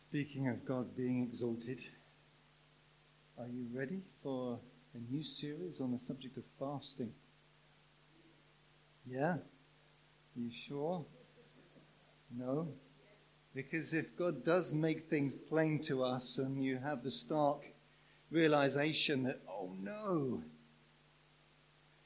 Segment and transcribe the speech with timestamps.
[0.00, 1.78] Speaking of God being exalted,
[3.38, 4.58] are you ready for
[4.94, 7.12] a new series on the subject of fasting?
[9.06, 9.36] Yeah?
[10.34, 11.04] You sure?
[12.34, 12.68] No?
[13.54, 17.60] Because if God does make things plain to us and you have the stark
[18.30, 20.42] realization that, oh no,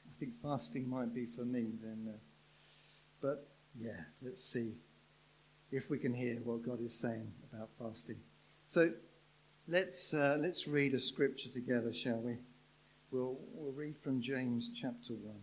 [0.05, 2.13] I think fasting might be for me, then.
[2.13, 2.17] Uh,
[3.21, 4.73] but yeah, let's see
[5.75, 8.15] if we can hear what God is saying about fasting.
[8.67, 8.91] So
[9.67, 12.37] let's, uh, let's read a scripture together, shall we?
[13.11, 15.35] We'll, we'll read from James chapter 1,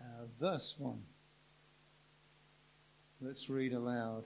[0.00, 0.04] uh,
[0.38, 0.96] verse 1.
[3.20, 4.24] Let's read aloud.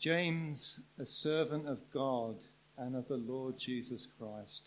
[0.00, 2.36] James, a servant of God
[2.76, 4.62] and of the Lord Jesus Christ,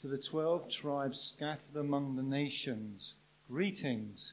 [0.00, 3.14] to the twelve tribes scattered among the nations,
[3.50, 4.32] greetings.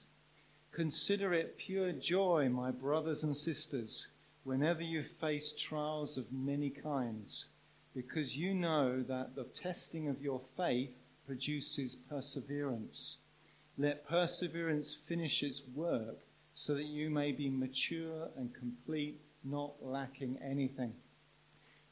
[0.78, 4.06] Consider it pure joy, my brothers and sisters,
[4.44, 7.48] whenever you face trials of many kinds,
[7.96, 10.92] because you know that the testing of your faith
[11.26, 13.18] produces perseverance.
[13.76, 16.20] Let perseverance finish its work
[16.54, 20.94] so that you may be mature and complete, not lacking anything.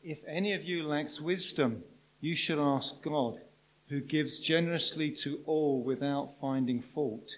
[0.04, 1.84] If any of you lacks wisdom,
[2.22, 3.42] you should ask God,
[3.90, 7.38] who gives generously to all without finding fault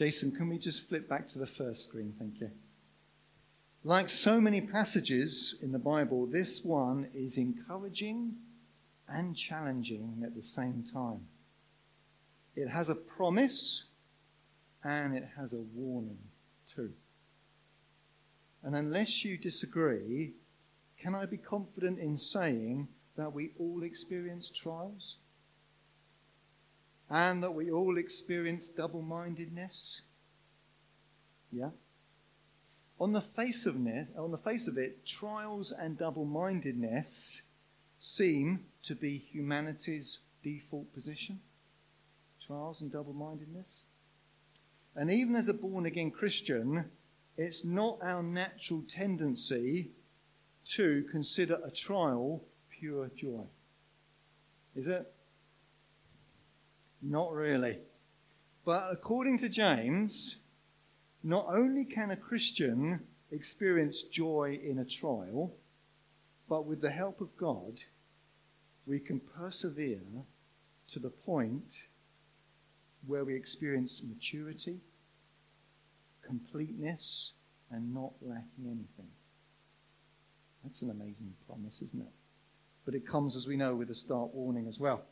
[0.00, 2.14] Jason, can we just flip back to the first screen?
[2.18, 2.50] Thank you.
[3.84, 8.32] Like so many passages in the Bible, this one is encouraging
[9.06, 11.26] and challenging at the same time.
[12.56, 13.88] It has a promise
[14.82, 16.16] and it has a warning
[16.74, 16.94] too.
[18.62, 20.32] And unless you disagree,
[20.98, 22.88] can I be confident in saying
[23.18, 25.16] that we all experience trials?
[27.10, 30.02] And that we all experience double mindedness?
[31.50, 31.70] Yeah?
[33.00, 37.42] On the, face of it, on the face of it, trials and double mindedness
[37.98, 41.40] seem to be humanity's default position.
[42.46, 43.82] Trials and double mindedness.
[44.94, 46.84] And even as a born again Christian,
[47.36, 49.90] it's not our natural tendency
[50.66, 53.44] to consider a trial pure joy.
[54.76, 55.12] Is it?
[57.02, 57.78] Not really.
[58.64, 60.36] But according to James,
[61.22, 63.00] not only can a Christian
[63.30, 65.54] experience joy in a trial,
[66.48, 67.82] but with the help of God,
[68.86, 70.24] we can persevere
[70.88, 71.86] to the point
[73.06, 74.80] where we experience maturity,
[76.22, 77.32] completeness,
[77.70, 79.10] and not lacking anything.
[80.64, 82.12] That's an amazing promise, isn't it?
[82.84, 85.02] But it comes, as we know, with a stark warning as well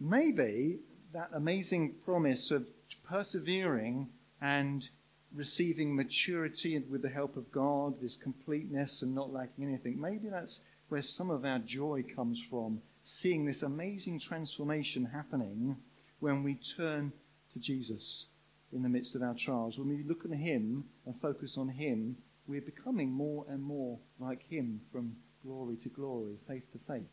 [0.00, 0.78] maybe
[1.12, 2.66] that amazing promise of
[3.04, 4.08] persevering
[4.40, 4.88] and
[5.34, 10.60] receiving maturity with the help of God, this completeness and not lacking anything, maybe that's
[10.88, 15.76] where some of our joy comes from, seeing this amazing transformation happening
[16.20, 17.12] when we turn
[17.52, 18.26] to Jesus
[18.72, 19.78] in the midst of our trials.
[19.78, 22.16] When we look at Him and focus on Him,
[22.46, 27.08] we're becoming more and more like Him from glory to glory, faith to faith.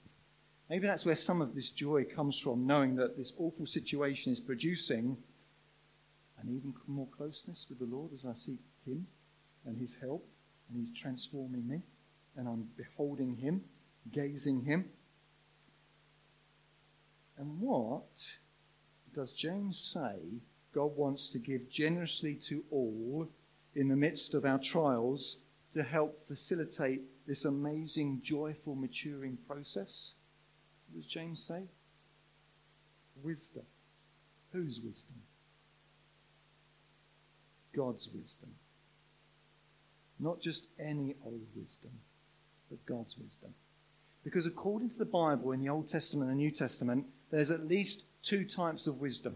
[0.69, 4.39] Maybe that's where some of this joy comes from, knowing that this awful situation is
[4.39, 5.15] producing
[6.41, 9.05] an even more closeness with the Lord as I seek Him
[9.65, 10.27] and His help,
[10.67, 11.81] and He's transforming me,
[12.35, 13.61] and I'm beholding Him,
[14.11, 14.89] gazing Him.
[17.37, 18.27] And what
[19.13, 20.15] does James say
[20.73, 23.27] God wants to give generously to all
[23.75, 25.37] in the midst of our trials
[25.73, 30.13] to help facilitate this amazing, joyful, maturing process?
[30.95, 31.63] Does James say?
[33.21, 33.63] Wisdom.
[34.53, 35.15] Whose wisdom?
[37.75, 38.49] God's wisdom.
[40.19, 41.91] Not just any old wisdom,
[42.69, 43.53] but God's wisdom.
[44.23, 47.67] Because according to the Bible in the Old Testament and the New Testament, there's at
[47.67, 49.35] least two types of wisdom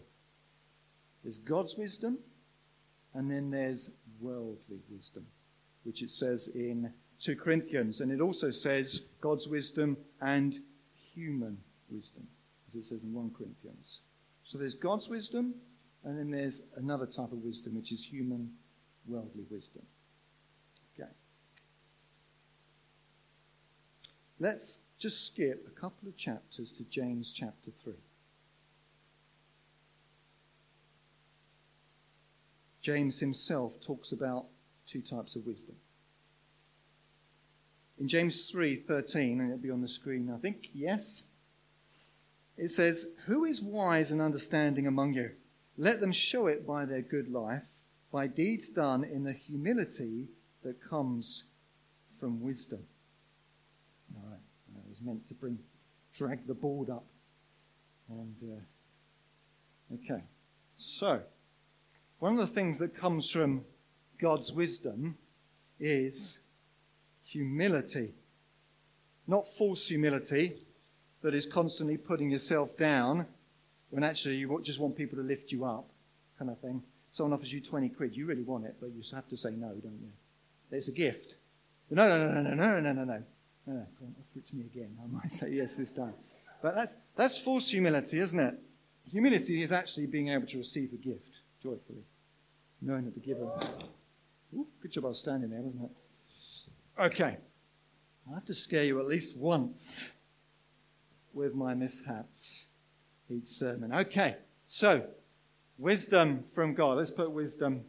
[1.23, 2.17] there's God's wisdom,
[3.13, 3.91] and then there's
[4.21, 5.25] worldly wisdom,
[5.83, 8.01] which it says in 2 Corinthians.
[8.01, 10.59] And it also says God's wisdom and
[11.19, 11.57] human
[11.89, 12.25] wisdom,
[12.69, 13.99] as it says in 1 Corinthians.
[14.43, 15.53] So there's God's wisdom,
[16.03, 18.49] and then there's another type of wisdom, which is human,
[19.05, 19.83] worldly wisdom.
[20.95, 21.09] Okay.
[24.39, 27.93] Let's just skip a couple of chapters to James chapter 3.
[32.81, 34.45] James himself talks about
[34.87, 35.75] two types of wisdom.
[37.99, 40.69] In James 3:13, and it'll be on the screen, I think.
[40.73, 41.25] Yes.
[42.55, 45.35] It says, "Who is wise and understanding among you?
[45.77, 47.67] Let them show it by their good life,
[48.11, 50.29] by deeds done in the humility
[50.61, 51.43] that comes
[52.19, 52.87] from wisdom."
[54.15, 54.39] All right.
[54.75, 55.59] I was meant to bring
[56.13, 57.05] drag the board up.
[58.09, 60.23] And uh, okay.
[60.77, 61.21] So,
[62.19, 63.65] one of the things that comes from
[64.17, 65.17] God's wisdom
[65.79, 66.39] is
[67.31, 68.13] humility.
[69.27, 70.55] Not false humility
[71.21, 73.25] that is constantly putting yourself down
[73.91, 75.87] when actually you just want people to lift you up,
[76.37, 76.81] kind of thing.
[77.11, 79.67] Someone offers you 20 quid, you really want it, but you have to say no,
[79.67, 80.11] don't you?
[80.71, 81.35] It's a gift.
[81.89, 83.23] No, no, no, no, no, no, no, no, no.
[83.65, 84.95] No, go on, offer it to me again.
[85.03, 86.13] I might say yes this time.
[86.61, 88.55] But that's, that's false humility, isn't it?
[89.11, 92.03] Humility is actually being able to receive a gift joyfully,
[92.81, 93.49] knowing that the giver.
[94.55, 95.91] Ooh, good job I was standing there, wasn't it?
[96.99, 97.37] Okay.
[98.29, 100.11] I have to scare you at least once
[101.33, 102.65] with my mishaps
[103.29, 103.93] each sermon.
[103.93, 104.35] Okay,
[104.65, 105.03] so
[105.77, 106.97] wisdom from God.
[106.97, 107.81] Let's put wisdom.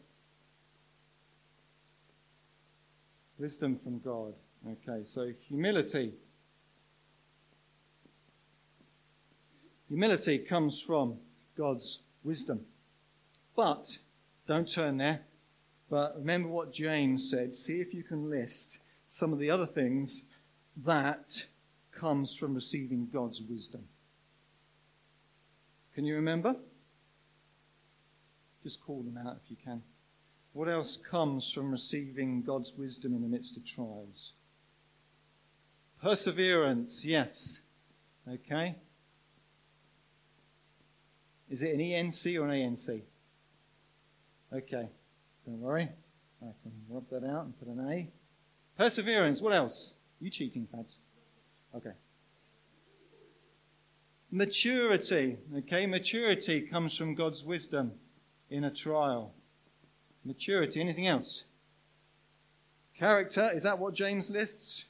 [3.38, 4.34] Wisdom from God.
[4.66, 6.12] Okay, so humility.
[9.88, 11.16] Humility comes from
[11.58, 12.60] God's wisdom.
[13.56, 13.98] But,
[14.46, 15.20] don't turn there,
[15.88, 17.52] but remember what James said.
[17.52, 18.78] See if you can list
[19.10, 20.22] some of the other things
[20.84, 21.44] that
[21.90, 23.82] comes from receiving God's wisdom.
[25.96, 26.54] Can you remember?
[28.62, 29.82] Just call them out if you can.
[30.52, 34.34] What else comes from receiving God's wisdom in the midst of trials?
[36.00, 37.62] Perseverance, yes.
[38.32, 38.76] Okay.
[41.48, 43.02] Is it an ENC or an ANC?
[44.52, 44.88] Okay.
[45.44, 45.88] Don't worry.
[46.40, 48.08] I can rub that out and put an A.
[48.80, 49.42] Perseverance.
[49.42, 49.92] What else?
[50.20, 50.96] You cheating, Faz.
[51.76, 51.92] Okay.
[54.30, 55.36] Maturity.
[55.54, 57.92] Okay, maturity comes from God's wisdom
[58.48, 59.34] in a trial.
[60.24, 60.80] Maturity.
[60.80, 61.44] Anything else?
[62.96, 63.50] Character.
[63.52, 64.86] Is that what James lists?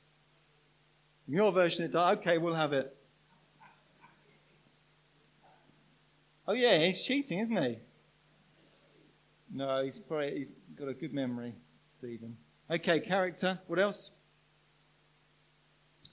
[1.27, 2.19] In your version, it does.
[2.19, 2.97] Okay, we'll have it.
[6.47, 7.79] Oh, yeah, he's cheating, isn't he?
[9.53, 11.57] No, he's, probably, he's got a good memory,
[11.99, 12.37] Stephen.
[12.71, 13.59] Okay, character.
[13.67, 14.11] What else?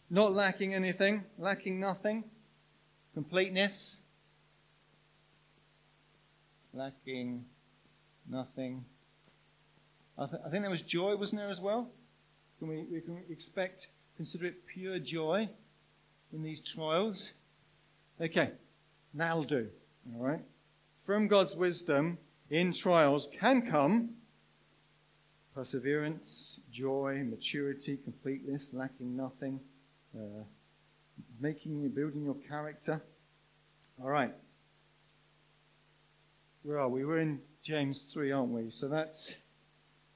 [0.09, 2.23] Not lacking anything, lacking nothing.
[3.13, 3.99] Completeness.
[6.73, 7.45] Lacking
[8.27, 8.85] nothing.
[10.17, 11.91] I, th- I think there was joy, wasn't there, as well?
[12.57, 15.47] Can we, we can expect, consider it pure joy
[16.33, 17.33] in these trials.
[18.19, 18.51] Okay,
[19.13, 19.67] that'll do.
[20.15, 20.41] All right.
[21.05, 22.17] From God's wisdom
[22.49, 24.16] in trials can come
[25.57, 29.59] perseverance, joy, maturity, completeness, lacking nothing,
[30.15, 30.43] uh,
[31.39, 33.01] making, you, building your character.
[33.99, 34.35] All right.
[36.61, 37.05] Where are we?
[37.05, 38.69] We're in James 3, aren't we?
[38.69, 39.33] So that's,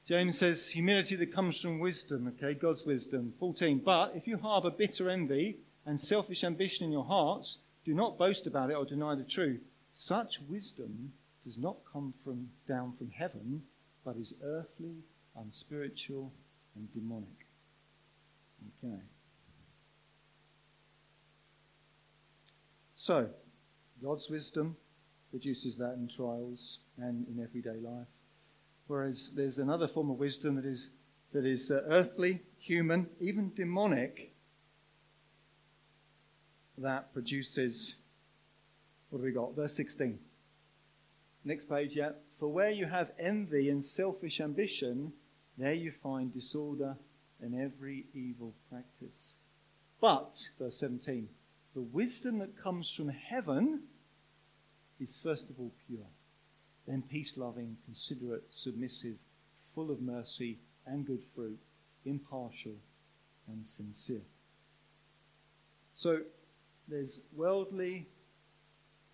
[0.08, 2.54] James says, humility that comes from wisdom, okay?
[2.54, 3.34] God's wisdom.
[3.40, 3.82] 14.
[3.84, 5.58] But if you harbor bitter envy
[5.88, 9.62] and selfish ambition in your hearts, do not boast about it or deny the truth.
[9.92, 13.64] Such wisdom does not come from down from heaven,
[14.06, 14.98] but is earthly,
[15.38, 16.32] unspiritual,
[16.76, 17.48] and demonic.
[18.84, 19.02] Okay.
[22.94, 23.30] So,
[24.04, 24.76] God's wisdom
[25.32, 28.08] produces that in trials and in everyday life.
[28.88, 30.90] Whereas there's another form of wisdom that is,
[31.34, 34.34] that is uh, earthly, human, even demonic,
[36.78, 37.96] that produces,
[39.10, 39.56] what have we got?
[39.56, 40.20] Verse 16.
[41.44, 42.12] Next page, yeah.
[42.40, 45.14] For where you have envy and selfish ambition,
[45.58, 46.96] there you find disorder
[47.42, 49.34] and every evil practice.
[50.00, 51.28] But, verse 17,
[51.74, 53.82] the wisdom that comes from heaven
[55.00, 56.08] is first of all pure,
[56.88, 59.18] then peace loving, considerate, submissive,
[59.74, 61.60] full of mercy and good fruit,
[62.06, 62.76] impartial
[63.48, 64.22] and sincere.
[65.94, 66.22] So,
[66.88, 68.08] there's worldly,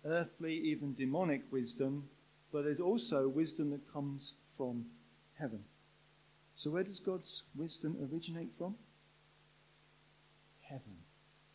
[0.04, 2.08] earthly, even demonic wisdom,
[2.52, 4.86] but there's also wisdom that comes from
[5.38, 5.62] heaven.
[6.58, 8.74] So, where does God's wisdom originate from?
[10.60, 10.96] Heaven.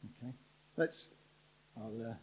[0.06, 0.34] Okay.
[0.78, 1.10] Let's.
[1.76, 1.92] I'll.
[2.02, 2.14] Uh,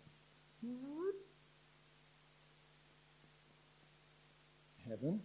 [4.89, 5.21] heaven.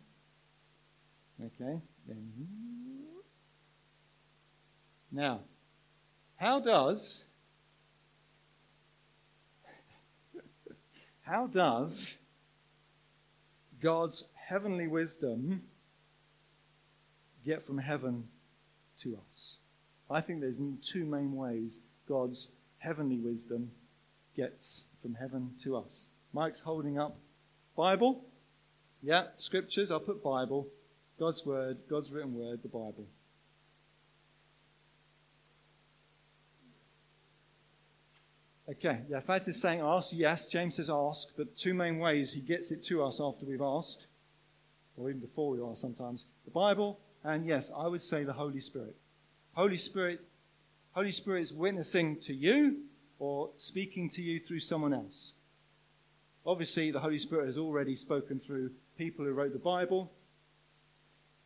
[1.42, 1.80] Okay.
[2.06, 2.30] Then.
[5.14, 5.40] Now,
[6.36, 7.24] how does.
[11.22, 12.18] how does
[13.82, 15.62] God's heavenly wisdom
[17.46, 18.28] get from heaven
[19.00, 19.58] to us?
[20.10, 22.50] I think there's two main ways God's
[22.80, 23.72] heavenly wisdom
[24.36, 26.10] gets from heaven to us.
[26.34, 27.18] Mike's holding up
[27.76, 28.24] Bible.
[29.02, 29.92] Yeah, scriptures.
[29.92, 30.68] I'll put Bible.
[31.20, 33.06] God's word, God's written word, the Bible.
[38.68, 40.12] Okay, yeah, Faz is saying ask.
[40.12, 43.62] Yes, James says ask, but two main ways he gets it to us after we've
[43.62, 44.08] asked,
[44.98, 46.26] or even before we ask sometimes.
[46.46, 48.96] The Bible, and yes, I would say the Holy Spirit.
[49.54, 50.22] Holy Spirit,
[50.94, 52.84] Holy Spirit is witnessing to you
[53.20, 55.34] or speaking to you through someone else.
[56.46, 60.12] Obviously, the Holy Spirit has already spoken through people who wrote the Bible.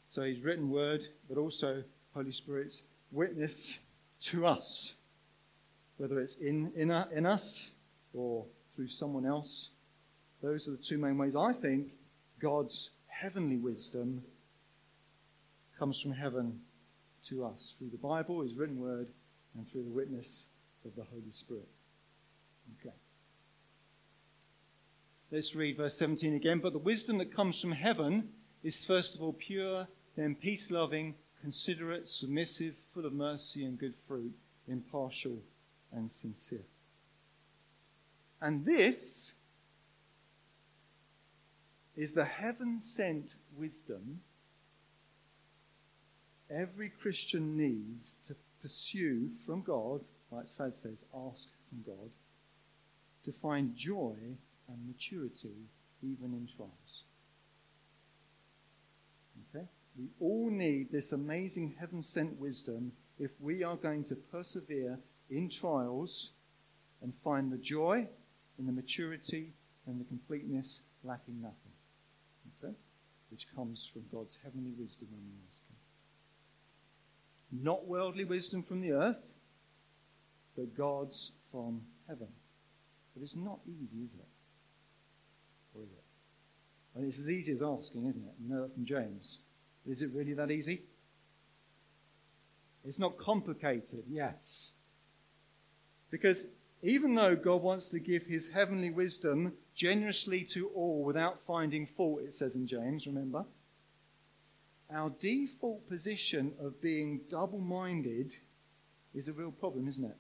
[0.07, 1.83] So he's written word, but also
[2.13, 3.79] Holy Spirit's witness
[4.21, 4.93] to us
[5.99, 7.71] whether it's in, in, uh, in us
[8.13, 8.45] or
[8.75, 9.69] through someone else.
[10.41, 11.35] Those are the two main ways.
[11.35, 11.91] I think
[12.39, 14.23] God's heavenly wisdom
[15.79, 16.59] comes from heaven
[17.29, 19.07] to us through the Bible, His written word,
[19.55, 20.47] and through the witness
[20.85, 21.67] of the Holy Spirit.
[22.79, 22.95] Okay.
[25.31, 26.59] Let's read verse 17 again.
[26.59, 28.29] But the wisdom that comes from heaven
[28.61, 33.93] is first of all pure, then peace loving, considerate, submissive, full of mercy and good
[34.07, 34.33] fruit,
[34.67, 35.37] impartial
[35.93, 36.65] and sincere.
[38.41, 39.33] And this
[41.95, 44.21] is the heaven sent wisdom
[46.49, 50.01] every Christian needs to pursue from God,
[50.31, 52.09] like Faz says, ask from God,
[53.25, 54.15] to find joy
[54.67, 55.67] and maturity
[56.01, 57.03] even in trials.
[59.55, 59.65] Okay?
[59.97, 64.97] We all need this amazing heaven sent wisdom if we are going to persevere
[65.29, 66.31] in trials
[67.01, 68.07] and find the joy
[68.57, 69.53] and the maturity
[69.85, 71.55] and the completeness lacking nothing.
[72.63, 72.73] Okay?
[73.31, 75.58] Which comes from God's heavenly wisdom ask Him.
[77.51, 79.17] Not worldly wisdom from the earth,
[80.55, 82.27] but God's from heaven.
[83.15, 84.27] But it's not easy, is it?
[85.73, 87.07] Or is it?
[87.07, 88.33] It's as easy as asking, isn't it?
[88.41, 89.39] You know from James.
[89.85, 90.83] But is it really that easy?
[92.85, 94.73] It's not complicated, yes.
[96.11, 96.47] Because
[96.81, 102.21] even though God wants to give his heavenly wisdom generously to all without finding fault,
[102.21, 103.45] it says in James, remember?
[104.91, 108.33] Our default position of being double minded
[109.13, 110.17] is a real problem, isn't it?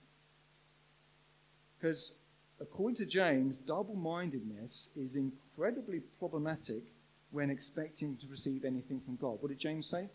[1.77, 2.13] Because
[2.61, 6.83] according to James, double mindedness is incredibly problematic
[7.31, 9.37] when expecting to receive anything from God.
[9.39, 10.07] What did James say?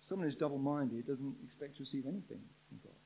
[0.00, 2.96] Someone who's double minded doesn't expect to receive anything from God.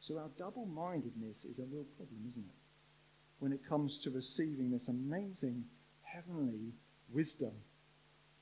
[0.00, 2.54] So our double mindedness is a real problem, isn't it?
[3.38, 5.64] When it comes to receiving this amazing
[6.02, 6.72] heavenly
[7.12, 7.52] wisdom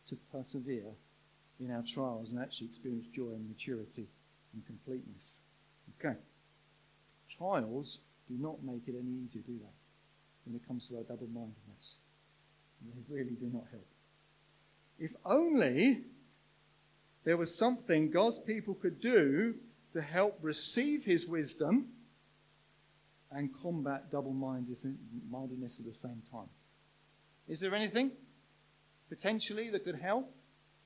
[0.09, 0.95] to persevere
[1.61, 4.07] in our trials and actually experience joy and maturity
[4.53, 5.39] and completeness.
[5.99, 6.17] Okay.
[7.37, 9.75] Trials do not make it any easier, to do they?
[10.45, 11.97] When it comes to our double mindedness.
[12.83, 13.87] They really do not help.
[14.99, 16.03] If only
[17.25, 19.55] there was something God's people could do
[19.93, 21.89] to help receive his wisdom
[23.31, 26.49] and combat double mindedness at the same time.
[27.49, 28.11] Is there anything
[29.09, 30.35] potentially that could help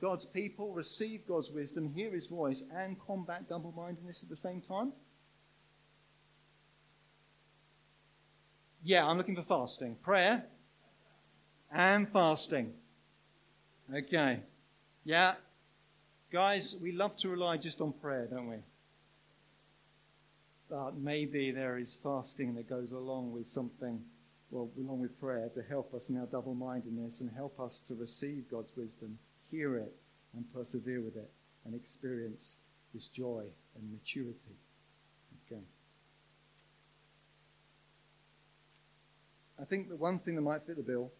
[0.00, 4.60] God's people receive God's wisdom, hear his voice, and combat double mindedness at the same
[4.60, 4.92] time?
[8.82, 9.96] Yeah, I'm looking for fasting.
[10.02, 10.44] Prayer
[11.72, 12.72] and fasting.
[13.94, 14.40] Okay.
[15.04, 15.34] Yeah.
[16.30, 18.56] Guys, we love to rely just on prayer, don't we?
[20.68, 24.02] but maybe there is fasting that goes along with something,
[24.50, 27.94] well, along with prayer to help us in our double mindedness and help us to
[27.94, 29.18] receive God's wisdom,
[29.50, 29.94] hear it,
[30.34, 31.30] and persevere with it,
[31.64, 32.56] and experience
[32.92, 34.56] this joy and maturity.
[35.46, 35.62] Okay.
[39.60, 41.10] I think the one thing that might fit the bill,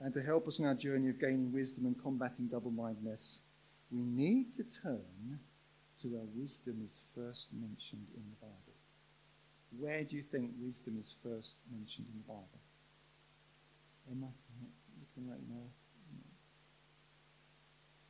[0.00, 3.40] and to help us in our journey of gaining wisdom and combating double mindedness,
[3.90, 5.38] we need to turn
[6.02, 8.74] to where wisdom is first mentioned in the Bible.
[9.78, 12.60] Where do you think wisdom is first mentioned in the Bible?
[14.10, 14.28] Emma,
[15.00, 15.66] looking right now.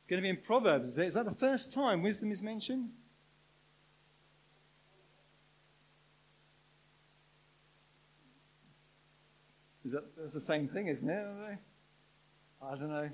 [0.07, 2.89] Going to be in Proverbs, is, that the first time wisdom is mentioned?
[9.83, 11.57] Is that that's the same thing, isn't it?
[12.61, 13.09] I don't know.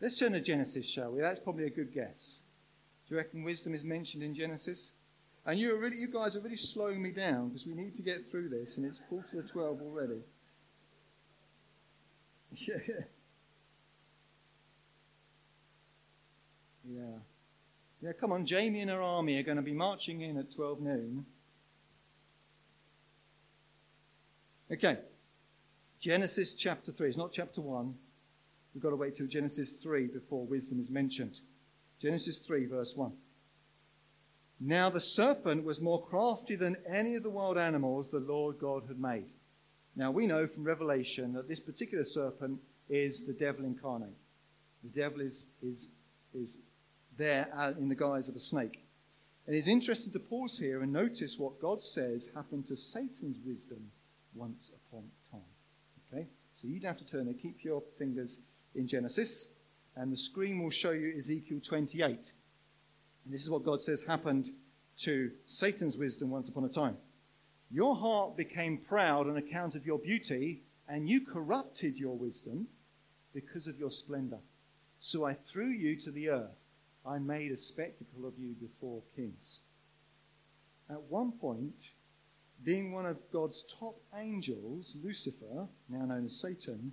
[0.00, 1.20] Let's turn to Genesis, shall we?
[1.20, 2.40] That's probably a good guess.
[3.06, 4.92] Do you reckon wisdom is mentioned in Genesis?
[5.46, 8.02] And you, are really, you guys are really slowing me down because we need to
[8.02, 10.20] get through this, and it's quarter to 12 already.
[12.56, 13.04] Yeah.
[16.86, 17.18] Yeah.
[18.02, 18.44] Yeah, come on.
[18.44, 21.24] Jamie and her army are going to be marching in at 12 noon.
[24.70, 24.98] Okay.
[26.00, 27.08] Genesis chapter 3.
[27.08, 27.94] It's not chapter 1.
[28.74, 31.38] We've got to wait till Genesis 3 before wisdom is mentioned.
[32.02, 33.12] Genesis 3, verse 1.
[34.60, 38.84] Now the serpent was more crafty than any of the wild animals the Lord God
[38.88, 39.30] had made.
[39.96, 44.16] Now we know from Revelation that this particular serpent is the devil incarnate.
[44.82, 45.88] The devil is, is,
[46.34, 46.58] is
[47.16, 48.84] there uh, in the guise of a snake.
[49.46, 53.90] And it's interesting to pause here and notice what God says happened to Satan's wisdom
[54.34, 55.42] once upon a time.
[56.12, 56.26] Okay?
[56.60, 57.34] So you don't have to turn there.
[57.34, 58.38] Keep your fingers
[58.74, 59.48] in Genesis,
[59.96, 62.08] and the screen will show you Ezekiel 28.
[63.24, 64.50] And this is what God says happened
[64.98, 66.96] to Satan's wisdom once upon a time.
[67.70, 72.66] Your heart became proud on account of your beauty, and you corrupted your wisdom
[73.32, 74.38] because of your splendor.
[75.00, 76.63] So I threw you to the earth.
[77.06, 79.60] I made a spectacle of you before kings.
[80.88, 81.90] At one point,
[82.62, 86.92] being one of God's top angels, Lucifer, now known as Satan,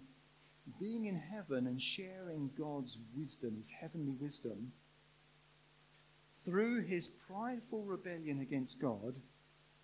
[0.80, 4.72] being in heaven and sharing God's wisdom, his heavenly wisdom,
[6.44, 9.16] through his prideful rebellion against God,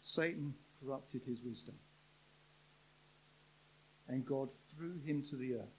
[0.02, 1.76] Satan corrupted his wisdom.
[4.08, 5.77] And God threw him to the earth,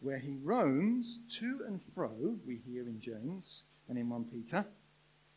[0.00, 4.64] where he roams to and fro, we hear in James and in 1 Peter,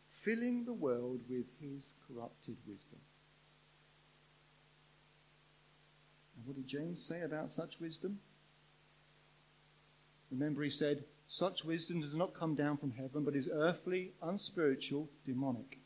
[0.08, 2.98] filling the world with his corrupted wisdom.
[6.36, 8.20] And what did James say about such wisdom?
[10.30, 15.08] Remember, he said, Such wisdom does not come down from heaven, but is earthly, unspiritual,
[15.26, 15.78] demonic.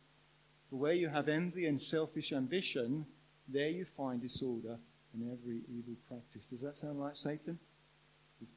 [0.70, 3.06] For where you have envy and selfish ambition,
[3.48, 4.78] there you find disorder
[5.12, 6.46] and every evil practice.
[6.46, 7.58] Does that sound like Satan?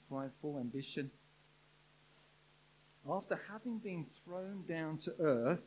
[0.09, 1.11] Prideful ambition.
[3.09, 5.65] After having been thrown down to earth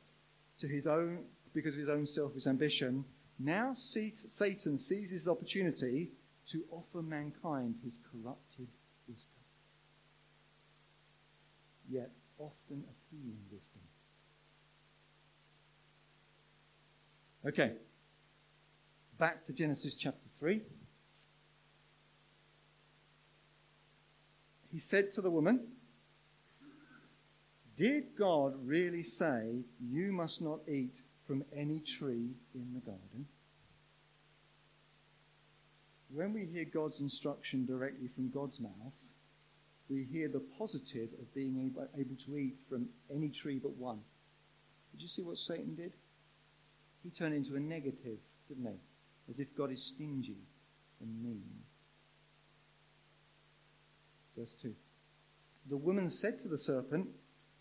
[0.59, 1.25] to his own
[1.55, 3.05] because of his own selfish ambition,
[3.39, 6.11] now Satan seizes his opportunity
[6.49, 8.69] to offer mankind his corrupted
[9.09, 9.43] wisdom
[11.93, 13.83] yet often appealing wisdom.
[17.47, 17.73] Okay,
[19.19, 20.63] back to Genesis chapter 3.
[24.73, 25.69] He said to the woman,
[27.77, 30.95] Did God really say you must not eat
[31.27, 33.27] from any tree in the garden?
[36.09, 38.95] When we hear God's instruction directly from God's mouth,
[39.91, 41.87] we hear the positive of being able,
[42.25, 44.01] to eat from any tree but one.
[44.93, 45.93] Did you see what Satan did?
[47.03, 48.79] He turned into a negative, didn't he?
[49.29, 50.39] As if God is stingy
[51.01, 51.63] and mean.
[54.37, 54.75] Verse 2.
[55.69, 57.09] The woman said to the serpent,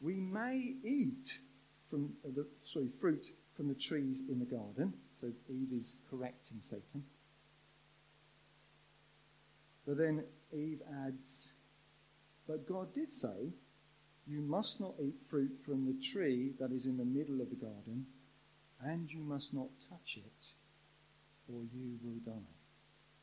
[0.02, 1.40] We may eat
[1.90, 4.94] from the sorry, fruit from the trees in the garden.
[5.20, 7.04] So Eve is correcting Satan.
[9.86, 11.52] But then Eve adds,
[12.48, 13.54] but God did say,
[14.26, 17.56] You must not eat fruit from the tree that is in the middle of the
[17.56, 18.06] garden,
[18.84, 20.48] and you must not touch it,
[21.48, 22.56] or you will die.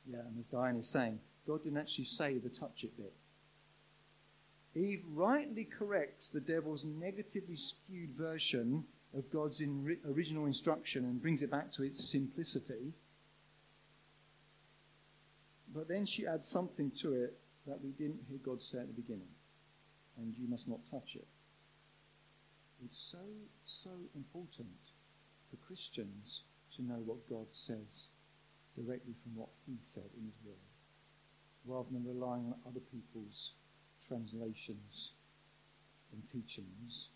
[0.06, 3.14] Yeah, and as Diane is saying, God didn't actually say the touch it bit.
[4.74, 11.42] Eve rightly corrects the devil's negatively skewed version of God's in- original instruction and brings
[11.42, 12.92] it back to its simplicity.
[15.74, 19.00] But then she adds something to it that we didn't hear God say at the
[19.00, 19.28] beginning.
[20.16, 21.26] And you must not touch it.
[22.84, 23.24] It's so,
[23.64, 24.68] so important
[25.50, 26.42] for Christians
[26.76, 28.08] to know what God says
[28.76, 30.56] directly from what He said in His Word,
[31.66, 33.52] rather than relying on other people's
[34.08, 35.12] translations
[36.12, 37.08] and teachings.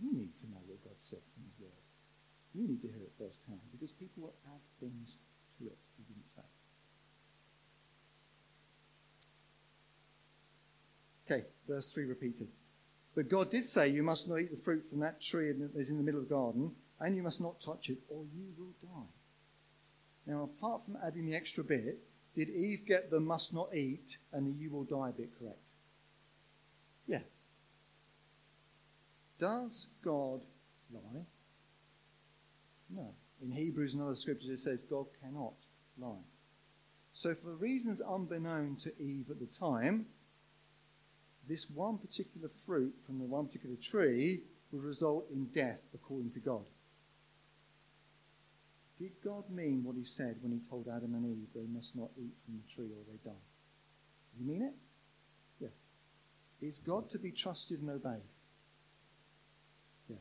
[0.00, 1.84] You need to know what God said from His Word.
[2.54, 5.16] You need to hear it firsthand because people will add things
[5.58, 6.42] to it He didn't say.
[11.30, 12.48] Okay, verse 3 repeated.
[13.14, 15.90] But God did say, You must not eat the fruit from that tree that is
[15.90, 16.70] in the middle of the garden,
[17.00, 19.08] and you must not touch it, or you will die.
[20.26, 21.98] Now, apart from adding the extra bit,
[22.34, 25.58] did Eve get the must not eat and the you will die bit correct?
[27.08, 27.20] Yeah.
[29.40, 30.42] Does God
[30.92, 31.24] lie?
[32.90, 33.14] No.
[33.42, 35.54] In Hebrews and other scriptures it says God cannot
[35.98, 36.22] lie.
[37.14, 40.06] So, for reasons unbeknown to Eve at the time,
[41.48, 46.40] this one particular fruit from the one particular tree would result in death according to
[46.40, 46.64] God.
[48.98, 52.10] Did God mean what he said when he told Adam and Eve they must not
[52.18, 53.36] eat from the tree or they die?
[54.38, 54.74] You mean it?
[56.60, 58.22] Is God to be trusted and obeyed?
[60.08, 60.18] Yes.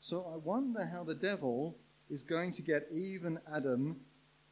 [0.00, 1.76] So I wonder how the devil
[2.10, 3.96] is going to get even Adam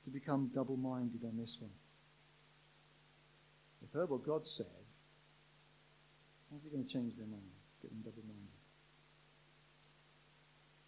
[0.05, 1.71] to become double minded on this one.
[3.81, 4.67] They've heard what God said.
[6.51, 7.45] How's he going to change their minds?
[7.83, 8.47] Get them double minded.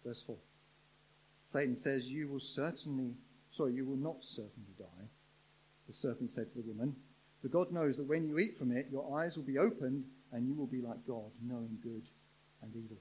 [0.05, 0.37] Verse 4.
[1.45, 3.15] Satan says, You will certainly,
[3.51, 5.07] sorry, you will not certainly die.
[5.87, 6.95] The serpent said to the woman,
[7.41, 10.47] For God knows that when you eat from it, your eyes will be opened, and
[10.47, 12.03] you will be like God, knowing good
[12.61, 12.97] and evil.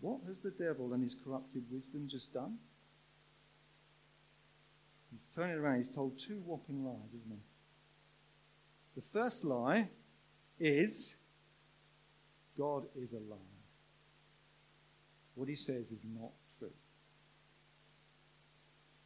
[0.00, 2.58] What has the devil and his corrupted wisdom just done?
[5.10, 7.40] He's turning around, he's told two whopping lies, isn't he?
[8.96, 9.88] The first lie
[10.58, 11.16] is
[12.58, 13.38] God is a liar.
[15.34, 16.72] What he says is not true.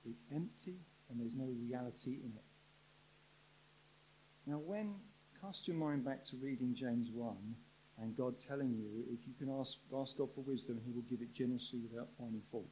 [0.09, 0.76] It's empty
[1.09, 2.50] and there's no reality in it.
[4.51, 4.97] Now, when
[5.41, 7.37] cast your mind back to reading James 1
[8.03, 11.23] and God telling you if you can ask, ask God for wisdom, he will give
[11.23, 12.67] it generously without finding fault.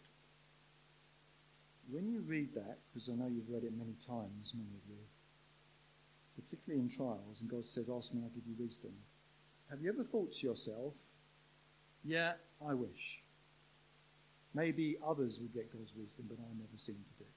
[1.89, 4.99] When you read that, because I know you've read it many times, many of you,
[6.35, 8.91] particularly in trials, and God says, Ask me, I'll give you wisdom.
[9.71, 10.95] Have you ever thought to yourself,
[12.05, 12.33] Yeah,
[12.67, 13.23] I wish.
[14.53, 17.31] Maybe others would get God's wisdom, but I never seem to do.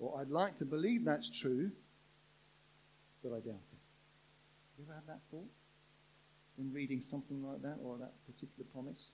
[0.00, 1.70] Or I'd like to believe that's true,
[3.28, 3.78] but I doubt it.
[4.78, 5.50] You ever had that thought?
[6.56, 9.10] When reading something like that or that particular promise?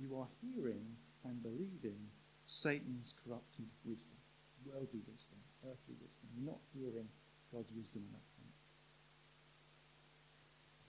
[0.00, 0.84] You are hearing
[1.24, 1.98] and believing
[2.44, 4.16] Satan's corrupted wisdom,
[4.64, 6.28] worldly wisdom, earthly wisdom.
[6.36, 7.08] You're not hearing
[7.52, 8.54] God's wisdom in that point.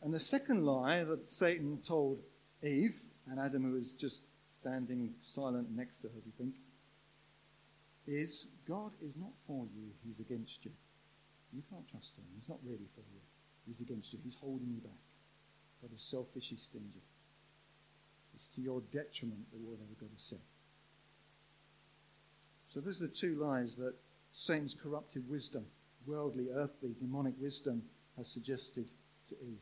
[0.01, 2.19] And the second lie that Satan told
[2.63, 6.55] Eve, and Adam, who was just standing silent next to her, do you think,
[8.07, 10.71] is God is not for you, he's against you.
[11.53, 12.25] You can't trust him.
[12.35, 13.21] He's not really for you.
[13.67, 14.19] He's against you.
[14.23, 15.01] He's holding you back.
[15.81, 17.03] God is selfish, he's stingy.
[18.35, 20.39] It's to your detriment that whatever God has said.
[22.73, 23.93] So those are the two lies that
[24.31, 25.65] Satan's corrupted wisdom,
[26.05, 27.81] worldly, earthly, demonic wisdom,
[28.17, 28.85] has suggested
[29.29, 29.59] to Eve.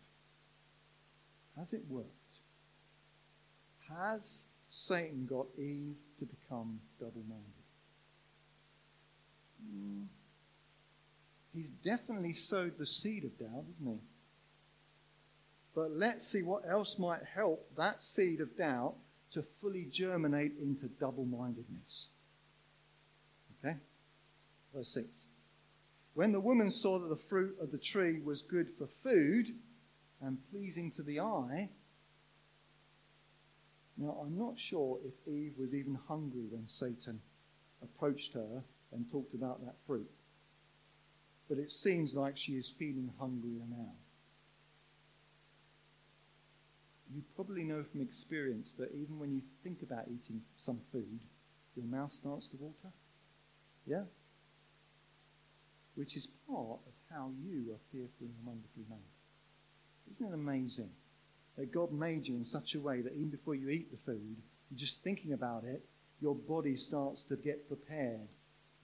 [1.57, 2.07] Has it worked?
[3.89, 7.45] Has Satan got Eve to become double minded?
[9.63, 10.07] Mm.
[11.57, 13.99] He's definitely sowed the seed of doubt, isn't he?
[15.73, 18.93] But let's see what else might help that seed of doubt
[19.31, 22.09] to fully germinate into double mindedness.
[23.65, 23.75] Okay?
[24.71, 25.25] Verse 6.
[26.13, 29.47] When the woman saw that the fruit of the tree was good for food
[30.21, 31.69] and pleasing to the eye,
[33.97, 37.19] now I'm not sure if Eve was even hungry when Satan
[37.81, 40.07] approached her and talked about that fruit.
[41.49, 43.93] But it seems like she is feeling hungrier now.
[47.13, 51.19] You probably know from experience that even when you think about eating some food,
[51.75, 52.93] your mouth starts to water.
[53.85, 54.03] Yeah?
[55.95, 60.11] Which is part of how you are fearfully and wonderfully made.
[60.11, 60.89] Isn't it amazing
[61.57, 64.35] that God made you in such a way that even before you eat the food,
[64.69, 65.83] you're just thinking about it,
[66.21, 68.27] your body starts to get prepared.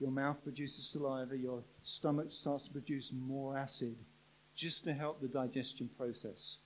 [0.03, 3.95] Your mouth produces saliva, your stomach starts to produce more acid
[4.53, 6.57] just to help the digestion process.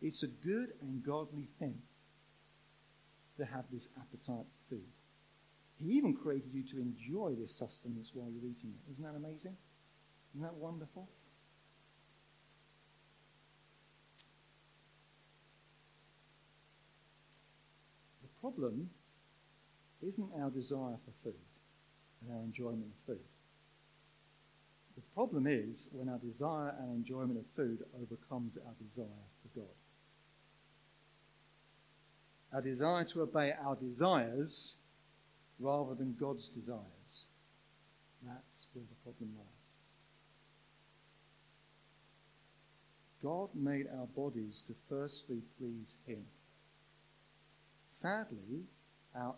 [0.00, 1.74] It's a good and godly thing
[3.36, 4.88] to have this appetite for food.
[5.78, 8.92] He even created you to enjoy this sustenance while you're eating it.
[8.92, 9.58] Isn't that amazing?
[10.32, 11.06] Isn't that wonderful?
[18.22, 18.88] The problem
[20.00, 21.34] isn't our desire for food
[22.22, 23.24] and our enjoyment of food.
[24.96, 29.06] The problem is when our desire and enjoyment of food overcomes our desire
[29.42, 29.74] for God.
[32.52, 34.76] Our desire to obey our desires
[35.58, 37.26] rather than God's desires.
[38.22, 39.70] That's where the problem lies.
[43.22, 46.24] God made our bodies to firstly please Him.
[47.86, 48.64] Sadly,
[49.14, 49.34] our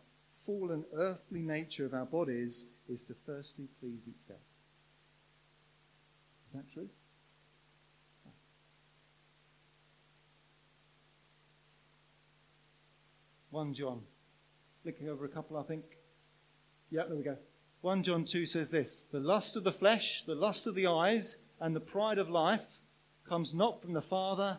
[0.48, 4.40] fallen earthly nature of our bodies is to firstly please itself.
[6.48, 6.88] Is that true?
[13.50, 14.00] 1 John.
[14.82, 15.84] Flicking over a couple, I think.
[16.90, 17.36] Yeah, there we go.
[17.82, 21.36] 1 John 2 says this The lust of the flesh, the lust of the eyes,
[21.60, 22.64] and the pride of life
[23.28, 24.58] comes not from the Father,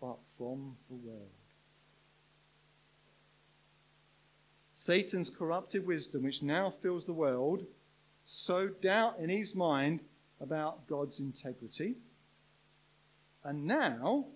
[0.00, 1.30] but from the world.
[4.84, 7.64] Satan's corrupted wisdom, which now fills the world,
[8.26, 10.00] sowed doubt in Eve's mind
[10.42, 11.94] about God's integrity.
[13.44, 14.26] And now,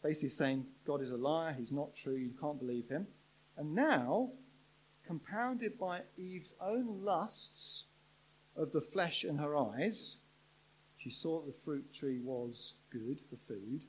[0.00, 3.08] basically saying God is a liar, he's not true, you can't believe him.
[3.56, 4.30] And now,
[5.04, 7.82] compounded by Eve's own lusts
[8.54, 10.16] of the flesh and her eyes,
[10.96, 13.80] she saw that the fruit tree was good for food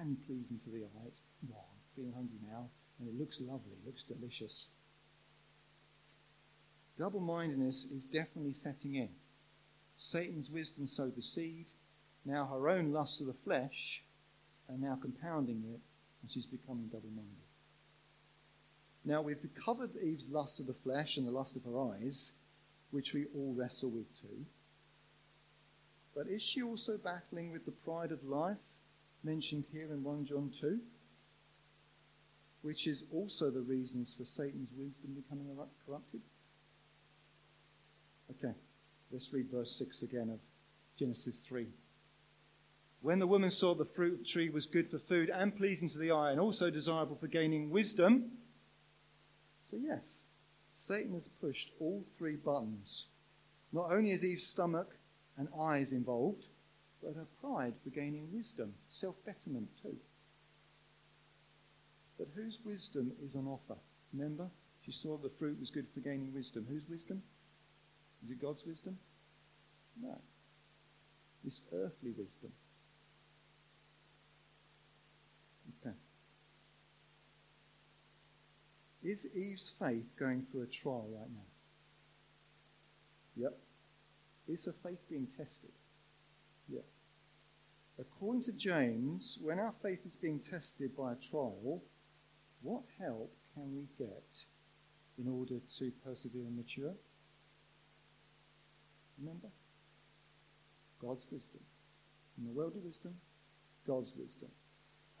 [0.00, 1.06] and pleasing to the eye.
[1.06, 4.68] It's, wow, I'm feeling hungry now, and it looks lovely, it looks delicious.
[6.98, 9.10] Double mindedness is definitely setting in.
[9.96, 11.66] Satan's wisdom sowed the seed,
[12.24, 14.02] now her own lusts of the flesh
[14.68, 15.80] are now compounding it,
[16.22, 17.34] and she's becoming double minded.
[19.04, 22.32] Now, we've covered Eve's lust of the flesh and the lust of her eyes,
[22.90, 24.44] which we all wrestle with too.
[26.14, 28.58] But is she also battling with the pride of life
[29.22, 30.80] mentioned here in 1 John 2?
[32.62, 35.46] Which is also the reasons for Satan's wisdom becoming
[35.86, 36.20] corrupted?
[38.30, 38.54] Okay,
[39.10, 40.38] let's read verse 6 again of
[40.98, 41.66] Genesis 3.
[43.02, 46.10] When the woman saw the fruit tree was good for food and pleasing to the
[46.12, 48.30] eye and also desirable for gaining wisdom,
[49.70, 50.26] so, yes,
[50.72, 53.06] Satan has pushed all three buttons.
[53.72, 54.96] Not only is Eve's stomach
[55.36, 56.46] and eyes involved,
[57.02, 59.96] but her pride for gaining wisdom, self betterment too.
[62.18, 63.78] But whose wisdom is on offer?
[64.12, 64.50] Remember,
[64.84, 66.66] she saw the fruit was good for gaining wisdom.
[66.68, 67.22] Whose wisdom?
[68.24, 68.98] Is it God's wisdom?
[70.00, 70.20] No.
[71.42, 72.52] This earthly wisdom.
[75.80, 75.94] Okay.
[79.02, 81.46] Is Eve's faith going through a trial right now?
[83.36, 83.58] Yep.
[84.48, 85.70] Is her faith being tested?
[86.68, 86.84] Yep.
[87.98, 91.82] According to James, when our faith is being tested by a trial,
[92.62, 94.44] what help can we get
[95.18, 96.94] in order to persevere and mature?
[99.20, 99.48] Remember?
[101.00, 101.60] God's wisdom.
[102.38, 103.14] In the world of wisdom,
[103.86, 104.48] God's wisdom.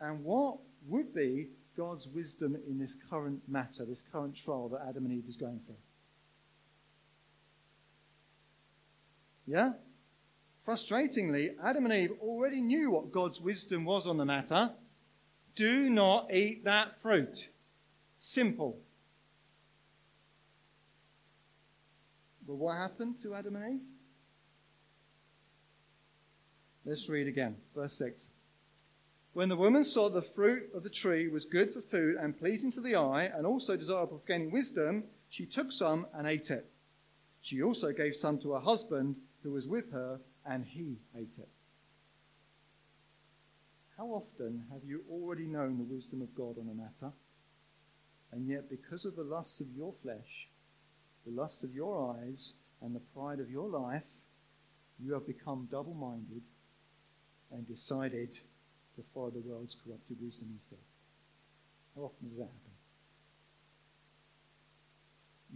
[0.00, 0.58] And what
[0.88, 5.28] would be God's wisdom in this current matter, this current trial that Adam and Eve
[5.28, 5.76] is going through.
[9.46, 9.72] Yeah?
[10.66, 14.70] Frustratingly, Adam and Eve already knew what God's wisdom was on the matter.
[15.54, 17.48] Do not eat that fruit.
[18.18, 18.78] Simple.
[22.50, 23.86] But what happened to Adam and Eve?
[26.84, 27.54] Let's read again.
[27.76, 28.28] Verse 6.
[29.34, 32.72] When the woman saw the fruit of the tree was good for food and pleasing
[32.72, 36.68] to the eye, and also desirable for gaining wisdom, she took some and ate it.
[37.40, 41.48] She also gave some to her husband who was with her, and he ate it.
[43.96, 47.12] How often have you already known the wisdom of God on a matter,
[48.32, 50.49] and yet because of the lusts of your flesh,
[51.30, 54.02] the lusts of your eyes, and the pride of your life,
[54.98, 56.42] you have become double minded
[57.52, 58.32] and decided
[58.96, 60.78] to follow the world's corrupted wisdom instead.
[61.94, 62.70] How often does that happen?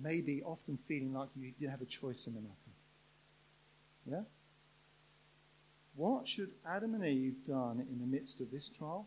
[0.02, 2.54] Maybe often feeling like you didn't have a choice in the matter.
[4.10, 4.22] Yeah?
[5.96, 9.06] What should Adam and Eve done in the midst of this trial?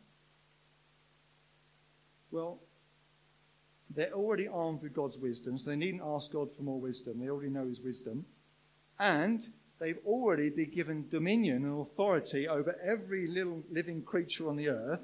[2.31, 2.59] Well,
[3.89, 7.19] they're already armed with God's wisdom, so they needn't ask God for more wisdom.
[7.19, 8.25] They already know His wisdom.
[8.99, 9.47] And
[9.79, 15.01] they've already been given dominion and authority over every little living creature on the earth.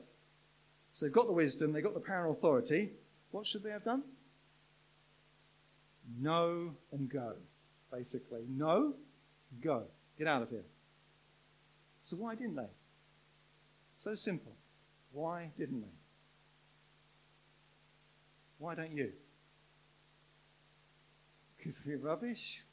[0.93, 2.91] So they've got the wisdom, they've got the power and authority.
[3.31, 4.03] What should they have done?
[6.19, 7.33] Know and go,
[7.91, 8.41] basically.
[8.47, 8.93] Know,
[9.63, 9.83] go.
[10.17, 10.65] Get out of here.
[12.03, 12.69] So why didn't they?
[13.95, 14.51] So simple.
[15.13, 16.02] Why didn't they?
[18.57, 19.11] Why don't you?
[21.57, 22.63] Because we're rubbish?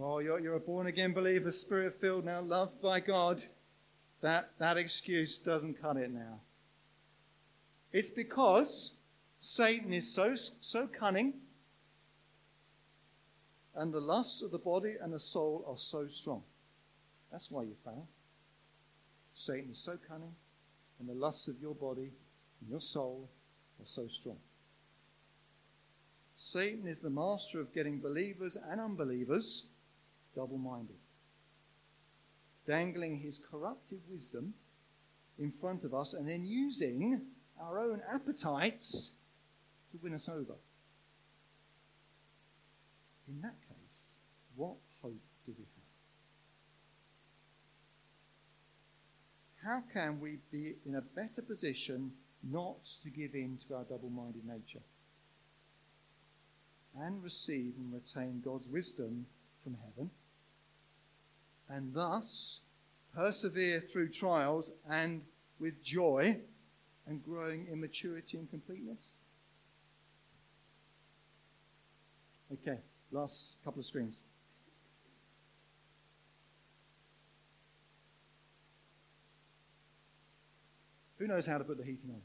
[0.00, 3.42] Oh, you're, you're a born again believer, spirit filled now, loved by God.
[4.22, 6.40] That, that excuse doesn't cut it now.
[7.92, 8.92] It's because
[9.38, 11.34] Satan is so, so cunning
[13.74, 16.42] and the lusts of the body and the soul are so strong.
[17.30, 18.06] That's why you fail.
[19.34, 20.34] Satan is so cunning
[21.00, 22.10] and the lusts of your body
[22.60, 23.28] and your soul
[23.82, 24.38] are so strong.
[26.36, 29.66] Satan is the master of getting believers and unbelievers
[30.34, 30.96] double minded,
[32.66, 34.54] dangling his corruptive wisdom
[35.38, 37.20] in front of us and then using
[37.60, 39.12] our own appetites
[39.90, 40.54] to win us over.
[43.28, 44.04] In that case,
[44.56, 45.12] what hope
[45.46, 45.64] do we
[49.64, 49.64] have?
[49.64, 52.12] How can we be in a better position
[52.42, 54.82] not to give in to our double minded nature
[57.00, 59.26] and receive and retain God's wisdom
[59.62, 60.10] from heaven
[61.68, 62.60] and thus
[63.14, 65.22] persevere through trials and
[65.58, 66.36] with joy
[67.06, 69.16] and growing in maturity and completeness?
[72.52, 72.78] Okay,
[73.10, 74.20] last couple of screens.
[81.18, 82.20] Who knows how to put the heating on?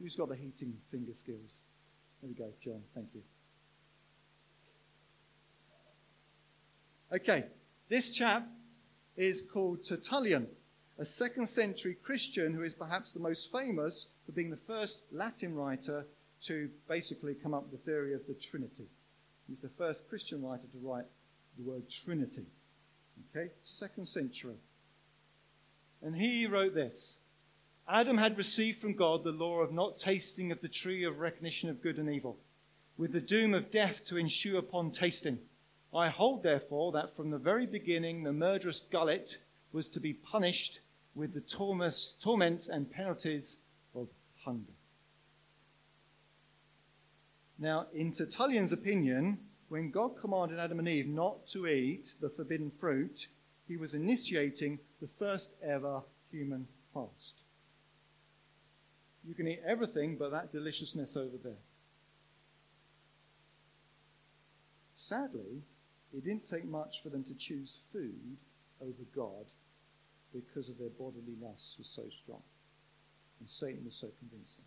[0.00, 1.60] Who's got the heating finger skills?
[2.20, 2.82] There we go, John.
[2.94, 3.22] Thank you.
[7.12, 7.46] Okay,
[7.88, 8.46] this chap
[9.16, 10.46] is called Tertullian,
[10.98, 15.54] a second century Christian who is perhaps the most famous for being the first Latin
[15.54, 16.06] writer
[16.42, 18.86] to basically come up with the theory of the Trinity.
[19.48, 21.06] He's the first Christian writer to write
[21.56, 22.44] the word Trinity.
[23.34, 24.56] Okay, second century.
[26.02, 27.18] And he wrote this
[27.88, 31.70] Adam had received from God the law of not tasting of the tree of recognition
[31.70, 32.38] of good and evil,
[32.98, 35.38] with the doom of death to ensue upon tasting.
[35.94, 39.38] I hold, therefore, that from the very beginning the murderous gullet
[39.72, 40.80] was to be punished
[41.14, 43.56] with the torments and penalties
[43.94, 44.08] of
[44.44, 44.72] hunger.
[47.58, 49.38] Now, in Tertullian's opinion,
[49.70, 53.28] when God commanded Adam and Eve not to eat the forbidden fruit,
[53.66, 57.37] he was initiating the first ever human fast.
[59.28, 61.60] You can eat everything but that deliciousness over there.
[64.96, 65.62] Sadly,
[66.14, 68.38] it didn't take much for them to choose food
[68.80, 69.44] over God
[70.32, 72.42] because of their bodily lusts was so strong.
[73.40, 74.64] And Satan was so convincing.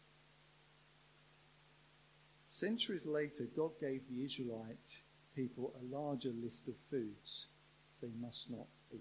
[2.46, 4.78] Centuries later, God gave the Israelite
[5.36, 7.48] people a larger list of foods
[8.02, 9.00] they must not eat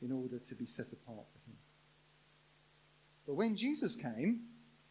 [0.00, 1.56] in order to be set apart for Him.
[3.26, 4.40] But when Jesus came,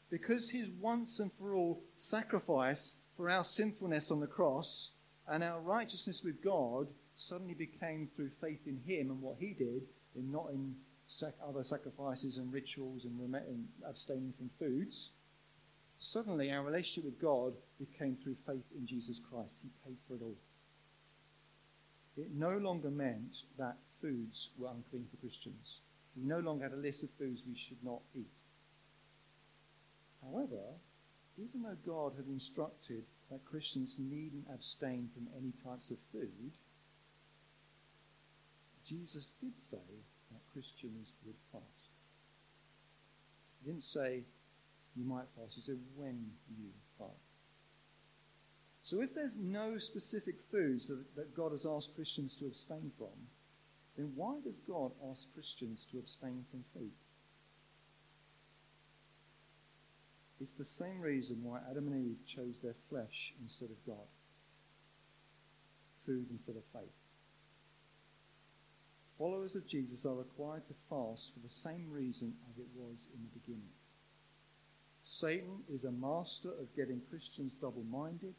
[0.09, 4.91] because his once and for all sacrifice for our sinfulness on the cross
[5.27, 9.83] and our righteousness with God suddenly became through faith in him and what he did,
[10.15, 10.75] and not in
[11.07, 15.09] sac- other sacrifices and rituals and, rem- and abstaining from foods,
[15.97, 19.53] suddenly our relationship with God became through faith in Jesus Christ.
[19.61, 20.37] He paid for it all.
[22.17, 25.79] It no longer meant that foods were unclean for Christians.
[26.19, 28.27] We no longer had a list of foods we should not eat.
[30.21, 30.59] However,
[31.37, 36.51] even though God had instructed that Christians needn't abstain from any types of food,
[38.85, 39.77] Jesus did say
[40.31, 41.63] that Christians would fast.
[43.61, 44.23] He didn't say
[44.95, 47.13] you might fast, he said when you fast.
[48.83, 53.13] So if there's no specific foods that, God has asked Christians to abstain from,
[53.99, 56.93] then why does God ask Christians to abstain from food?
[60.39, 64.07] It's the same reason why Adam and Eve chose their flesh instead of God,
[66.05, 66.95] food instead of faith.
[69.17, 73.21] Followers of Jesus are required to fast for the same reason as it was in
[73.21, 73.73] the beginning.
[75.03, 78.35] Satan is a master of getting Christians double minded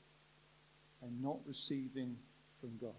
[1.03, 2.17] and not receiving
[2.63, 2.95] from God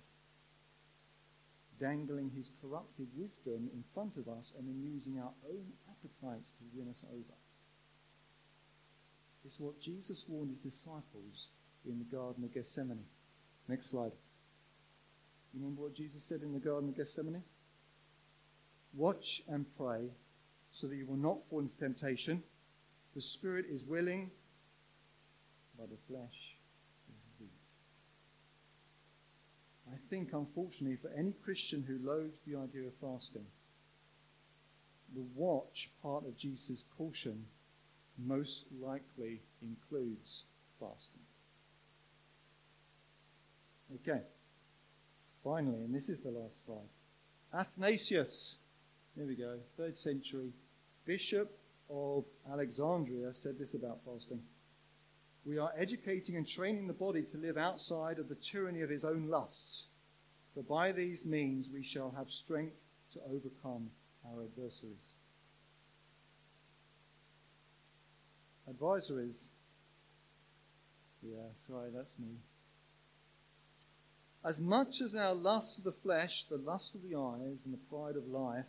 [1.82, 6.78] dangling his corrupted wisdom in front of us and then using our own appetites to
[6.78, 7.36] win us over.
[9.44, 11.48] It's what Jesus warned his disciples
[11.86, 13.04] in the Garden of Gethsemane.
[13.68, 14.12] Next slide.
[15.54, 17.44] You remember what Jesus said in the Garden of Gethsemane?
[18.94, 20.12] Watch and pray
[20.74, 22.44] so that you will not fall into temptation.
[23.16, 24.30] The spirit is willing,
[25.78, 26.56] but the flesh
[29.92, 33.46] I think, unfortunately, for any Christian who loathes the idea of fasting,
[35.16, 37.46] the watch part of Jesus' caution
[38.18, 40.44] most likely includes
[40.80, 41.22] fasting.
[43.96, 44.22] Okay.
[45.46, 46.90] Finally, and this is the last slide.
[47.54, 48.58] Athanasius,
[49.16, 50.52] here we go, third century,
[51.06, 51.58] bishop
[51.90, 54.42] of Alexandria, said this about fasting.
[55.46, 59.06] We are educating and training the body to live outside of the tyranny of his
[59.06, 59.86] own lusts.
[60.54, 62.76] For by these means we shall have strength
[63.14, 63.90] to overcome
[64.26, 65.14] our adversaries.
[68.70, 69.48] Advisories.
[71.22, 72.36] Yeah, sorry, that's me.
[74.44, 77.90] As much as our lust of the flesh, the lust of the eyes, and the
[77.90, 78.66] pride of life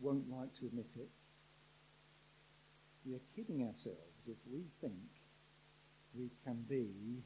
[0.00, 1.08] won't like to admit it,
[3.06, 4.94] we are kidding ourselves if we think
[6.14, 7.22] we can be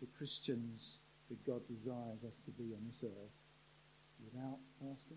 [0.00, 0.98] the Christians
[1.30, 3.32] that God desires us to be on this earth
[4.24, 5.16] without fasting?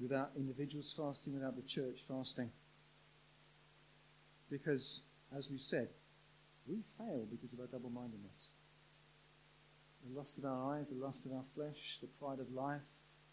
[0.00, 2.50] Without individuals fasting, without the church fasting.
[4.50, 5.00] Because,
[5.36, 5.88] as we've said,
[6.66, 8.48] we fail because of our double mindedness.
[10.06, 12.82] the lust of our eyes, the lust of our flesh, the pride of life,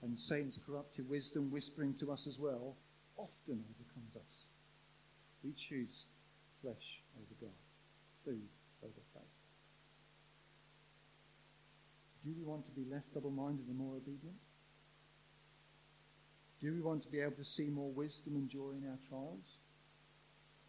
[0.02, 2.76] and Satan's corrupted wisdom whispering to us as well,
[3.18, 4.44] often overcomes us.
[5.44, 6.06] We choose
[6.62, 7.56] flesh over God,
[8.26, 8.48] food
[8.84, 9.24] over faith.
[12.24, 14.38] Do we want to be less double minded and more obedient?
[16.62, 19.58] Do we want to be able to see more wisdom and joy in our trials?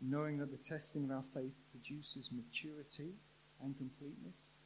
[0.01, 3.13] Knowing that the testing of our faith produces maturity
[3.63, 4.57] and completeness?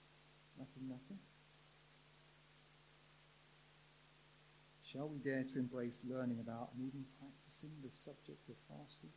[0.56, 1.18] Nothing, nothing.
[4.92, 9.10] Shall we dare to embrace learning about and even practicing the subject of fasting?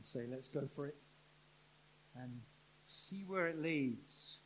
[0.00, 0.96] And say, let's go for it
[2.16, 2.40] and
[2.82, 4.38] see where it leads.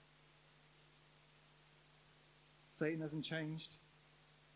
[2.68, 3.76] Satan hasn't changed.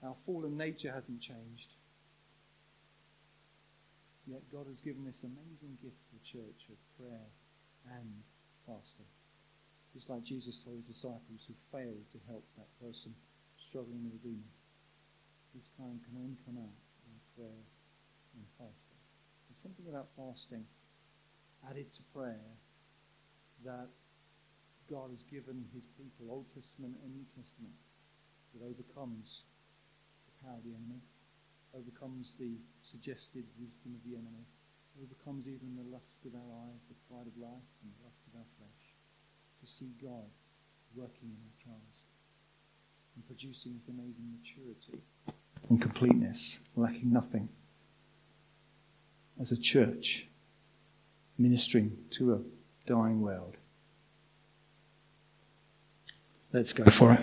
[0.02, 1.70] Our fallen nature hasn't changed.
[4.26, 7.30] Yet God has given this amazing gift to the church of prayer
[7.94, 8.10] and
[8.66, 9.06] fasting.
[9.94, 13.14] Just like Jesus told his disciples who failed to help that person
[13.70, 14.50] struggling with a demon.
[15.54, 17.62] This kind can only come out in prayer
[18.34, 18.98] and fasting.
[19.46, 20.66] There's something about fasting
[21.66, 22.50] added to prayer
[23.64, 23.88] that
[24.90, 27.74] God has given his people, Old Testament and New Testament,
[28.54, 29.42] that overcomes
[30.26, 31.02] the power of the enemy,
[31.74, 34.46] overcomes the suggested wisdom of the enemy,
[35.02, 38.40] overcomes even the lust of our eyes, the pride of life, and the lust of
[38.40, 38.84] our flesh,
[39.60, 40.30] to see God
[40.94, 41.98] working in our trials
[43.14, 45.02] and producing this amazing maturity
[45.68, 47.48] and completeness, lacking nothing.
[49.40, 50.27] As a church,
[51.38, 52.40] ministering to a
[52.86, 53.56] dying world.
[56.52, 57.20] Let's go for it.